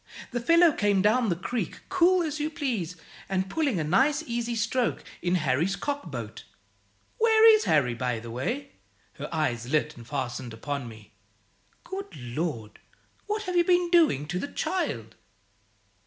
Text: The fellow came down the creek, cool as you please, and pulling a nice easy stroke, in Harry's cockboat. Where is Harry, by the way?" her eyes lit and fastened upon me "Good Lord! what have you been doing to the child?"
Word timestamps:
The 0.31 0.39
fellow 0.41 0.71
came 0.71 1.03
down 1.03 1.29
the 1.29 1.35
creek, 1.35 1.81
cool 1.87 2.23
as 2.23 2.39
you 2.39 2.49
please, 2.49 2.95
and 3.29 3.47
pulling 3.47 3.79
a 3.79 3.83
nice 3.83 4.23
easy 4.25 4.55
stroke, 4.55 5.03
in 5.21 5.35
Harry's 5.35 5.75
cockboat. 5.75 6.41
Where 7.19 7.47
is 7.53 7.65
Harry, 7.65 7.93
by 7.93 8.19
the 8.19 8.31
way?" 8.31 8.71
her 9.19 9.29
eyes 9.31 9.69
lit 9.69 9.95
and 9.95 10.07
fastened 10.07 10.55
upon 10.55 10.87
me 10.87 11.13
"Good 11.83 12.15
Lord! 12.17 12.79
what 13.27 13.43
have 13.43 13.55
you 13.55 13.63
been 13.63 13.91
doing 13.91 14.25
to 14.29 14.39
the 14.39 14.47
child?" 14.47 15.13